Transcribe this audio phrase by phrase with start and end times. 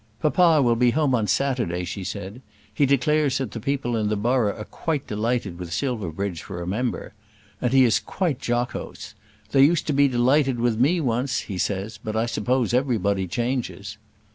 [0.19, 2.41] "Papa will be home on Saturday," she said.
[2.73, 6.65] "He declares that the people in the borough are quite delighted with Silverbridge for a
[6.65, 7.13] member.
[7.61, 9.13] And he is quite jocose.
[9.51, 13.99] 'They used to be delighted with me once,' he says, 'but I suppose everybody changes.'"